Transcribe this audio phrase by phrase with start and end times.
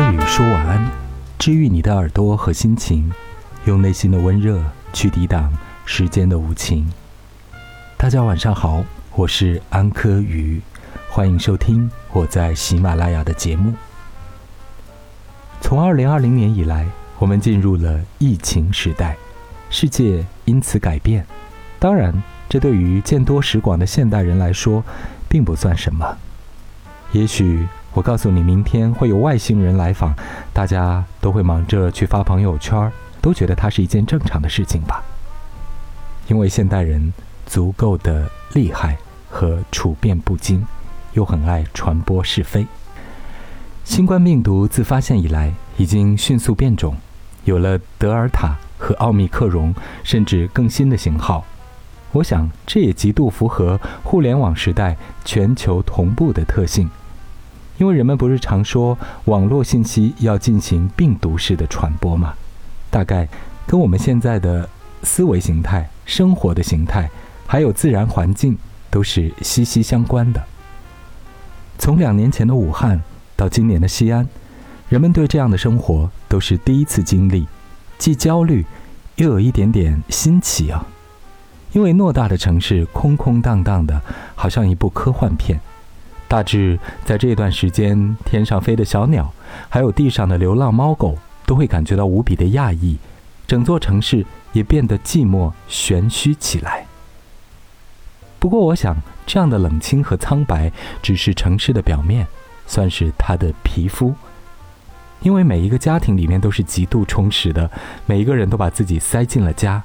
[0.00, 0.90] 语说晚安，
[1.38, 3.12] 治愈你的耳朵和心情，
[3.66, 5.52] 用内心的温热去抵挡
[5.84, 6.90] 时间的无情。
[7.98, 8.82] 大家晚上好，
[9.14, 10.62] 我是安科语，
[11.10, 13.74] 欢迎收听我在喜马拉雅的节目。
[15.60, 16.88] 从二零二零年以来，
[17.18, 19.16] 我们进入了疫情时代，
[19.68, 21.26] 世界因此改变。
[21.78, 24.82] 当然，这对于见多识广的现代人来说，
[25.28, 26.16] 并不算什么。
[27.12, 30.14] 也许我告诉你，明天会有外星人来访，
[30.52, 32.90] 大家都会忙着去发朋友圈，
[33.20, 35.02] 都觉得它是一件正常的事情吧。
[36.28, 37.12] 因为现代人
[37.46, 38.96] 足够的厉害
[39.28, 40.64] 和处变不惊，
[41.14, 42.64] 又很爱传播是非。
[43.82, 46.96] 新冠病毒自发现以来，已经迅速变种，
[47.44, 51.44] 有了德尔塔和奥密克戎，甚至更新的型号。
[52.12, 56.88] 我想，这也极度符合互联网时代全球同步的特性。
[57.80, 62.34] 因为人们不是常说网络信息要进行病毒式的传播吗？
[62.90, 63.26] 大概
[63.66, 64.68] 跟我们现在的
[65.02, 67.08] 思维形态、生活的形态，
[67.46, 68.58] 还有自然环境
[68.90, 70.44] 都是息息相关的。
[71.78, 73.00] 从两年前的武汉
[73.34, 74.28] 到今年的西安，
[74.90, 77.48] 人们对这样的生活都是第一次经历，
[77.96, 78.66] 既焦虑，
[79.16, 80.86] 又有一点点新奇啊。
[81.72, 84.02] 因为偌大的城市空空荡荡的，
[84.34, 85.58] 好像一部科幻片。
[86.30, 89.32] 大致在这段时间，天上飞的小鸟，
[89.68, 92.98] 还有地上的流浪猫狗，都会感觉到无比的讶异，
[93.48, 96.86] 整座城市也变得寂寞玄虚起来。
[98.38, 100.70] 不过，我想这样的冷清和苍白，
[101.02, 102.28] 只是城市的表面，
[102.64, 104.14] 算是它的皮肤。
[105.22, 107.68] 因为每一个家庭里面都是极度充实的，
[108.06, 109.82] 每一个人都把自己塞进了家，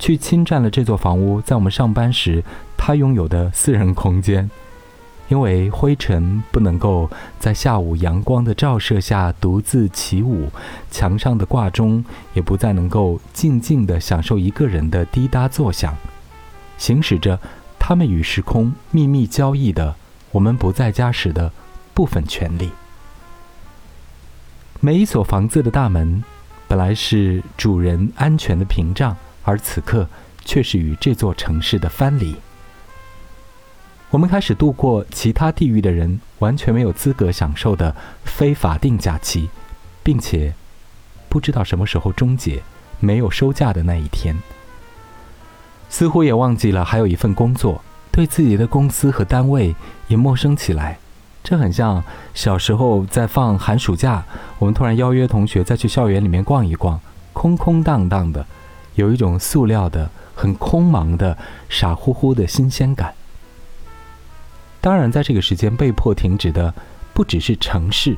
[0.00, 2.42] 去侵占了这座房屋，在我们上班时
[2.76, 4.50] 他拥有的私人空间。
[5.28, 10.50] 因为灰尘不能够在下午阳光的照射下独自起舞，
[10.90, 15.96] 墙上的挂钟也不再能够静静地享受一个人的滴答作响，
[16.76, 17.40] 行使着
[17.78, 19.94] 他们与时空秘密交易的
[20.30, 21.50] 我们不在家时的
[21.94, 22.70] 部分权利。
[24.80, 26.22] 每一所房子的大门，
[26.68, 30.06] 本来是主人安全的屏障，而此刻
[30.44, 32.36] 却是与这座城市的藩篱。
[34.14, 37.92] 我们开始度过其他地域的人完全没有资格享受的
[38.22, 39.50] 非法定假期，
[40.04, 40.54] 并且
[41.28, 42.62] 不知道什么时候终结
[43.00, 44.36] 没有收假的那一天。
[45.90, 47.82] 似乎也忘记了还有一份工作，
[48.12, 49.74] 对自己的公司和单位
[50.06, 50.96] 也陌生起来。
[51.42, 52.04] 这很像
[52.34, 54.24] 小时候在放寒暑假，
[54.60, 57.00] 我们突然邀约同学再去校园里面逛一逛，
[57.32, 58.46] 空空荡荡的，
[58.94, 61.36] 有一种塑料的、很空茫的、
[61.68, 63.12] 傻乎乎的新鲜感。
[64.84, 66.74] 当然，在这个时间被迫停止的
[67.14, 68.14] 不只是城市，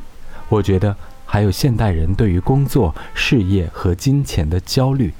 [0.48, 5.14] 我觉得还有现代人对于工作、事业和金钱的焦虑。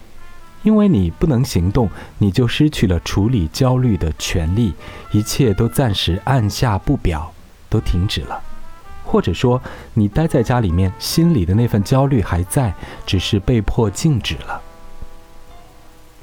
[0.64, 4.74] 因为你不能行动，你就失去了处理焦虑的权利，
[5.12, 7.32] 一切都暂时按下不表，
[7.68, 8.42] 都停止了。
[9.04, 9.62] 或者说，
[9.94, 12.74] 你待在家里面，心里的那份焦虑还在，
[13.06, 14.60] 只是被迫静止了。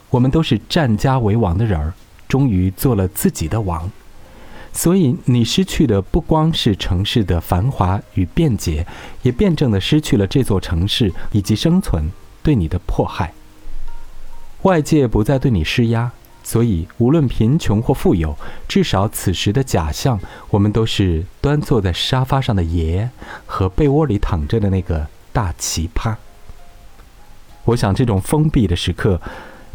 [0.10, 1.94] 我们都是占家为王的人儿，
[2.28, 3.90] 终于做了自己的王。
[4.76, 8.86] 所以，你失去的不光是城市的繁华与便捷，
[9.22, 12.12] 也辩证的失去了这座城市以及生存
[12.42, 13.34] 对你的迫害。
[14.64, 16.12] 外界不再对你施压，
[16.44, 18.36] 所以无论贫穷或富有，
[18.68, 20.20] 至少此时的假象，
[20.50, 23.10] 我们都是端坐在沙发上的爷
[23.46, 26.16] 和被窝里躺着的那个大奇葩。
[27.66, 29.22] 我想，这种封闭的时刻，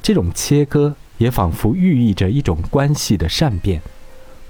[0.03, 3.81] 这种切割，也仿佛寓意着一种关系的善变。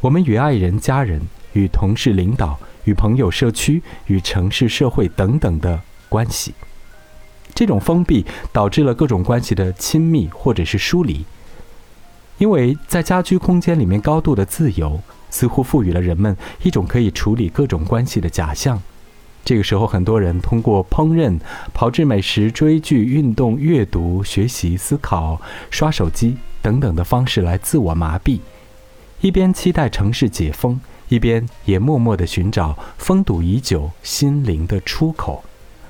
[0.01, 1.21] 我们与爱人、家人、
[1.55, 6.55] 与同事、领导、与朋友、社区、与城市、社会等等的关系，
[7.53, 11.25] 这种封闭导致了各种关系的亲密或者是疏离。
[12.39, 15.01] 因为在家居空间里面高度的自由，
[15.31, 18.81] 似乎赋予了人们一种可以处理各种关系的假象。
[19.45, 21.41] 这个时候，很多人通过烹饪、
[21.75, 25.41] 炮制美食、追剧、运动、阅读、学习、思考、
[25.71, 28.39] 刷手机等等的方式来自我麻痹。
[29.21, 35.43] 一边期待城市解封，一边也默默地寻找封堵已久心灵的出口，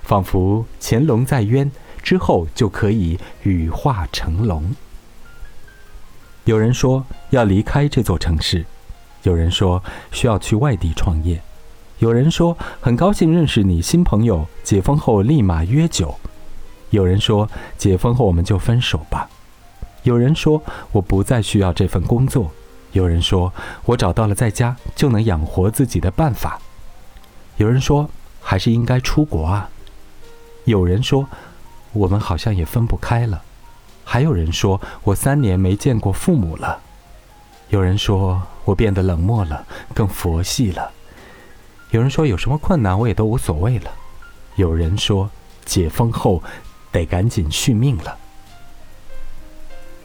[0.02, 1.70] 仿佛潜龙在渊，
[2.02, 4.74] 之后就可以羽化成龙。
[6.44, 8.64] 有人说要离开这座城市，
[9.24, 11.42] 有人说需要去外地创业，
[11.98, 16.18] 有人说很高兴认识你新朋友，解封后立马约酒，
[16.88, 17.46] 有人说
[17.76, 19.28] 解封后我们就分手吧，
[20.04, 22.50] 有人说我不再需要这份工作。
[22.92, 23.52] 有人说，
[23.84, 26.58] 我找到了在家就能养活自己的办法。
[27.56, 28.08] 有人说，
[28.40, 29.68] 还是应该出国啊，
[30.64, 31.28] 有人说，
[31.92, 33.38] 我们好像也分不开了；
[34.04, 36.80] 还有人说我三年没见过父母了；
[37.68, 40.90] 有人说我变得冷漠了，更佛系了；
[41.90, 43.90] 有人说有什么困难我也都无所谓了；
[44.56, 45.28] 有人说
[45.64, 46.42] 解封后
[46.90, 48.16] 得赶紧续命了。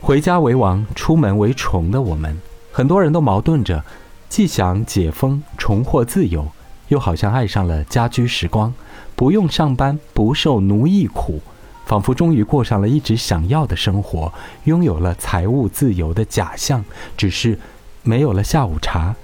[0.02, 2.42] 回家为王，出门为虫的我们，
[2.75, 3.86] 很多人都矛盾着，
[4.28, 6.48] 既想解封重获自由，
[6.88, 8.74] 又好像爱上了家居时光。
[9.16, 11.40] 不用上班，不受奴役苦，
[11.86, 14.34] 仿佛终于过上了一直想要的生活，
[14.64, 16.84] 拥有了财务自由的假象。
[17.16, 17.60] 只是
[18.02, 19.16] 没有了下午茶，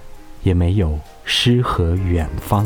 [0.44, 2.64] 也没有诗和远方。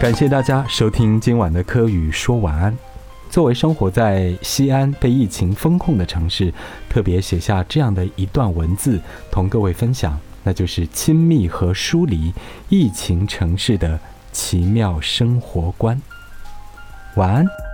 [0.00, 2.74] 感谢大家收听今晚的科语说晚安。
[3.30, 6.52] 作为生活在西安被疫情封控的城市，
[6.88, 9.00] 特别写下这样的一段文字，
[9.30, 10.18] 同各位分享。
[10.42, 12.32] 那就是亲密和疏离，
[12.68, 14.00] 疫情城市的
[14.32, 16.00] 奇妙生活观。
[17.14, 17.69] 晚安。